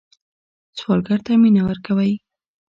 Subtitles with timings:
[0.79, 2.13] سوالګر ته مینه ورکوئ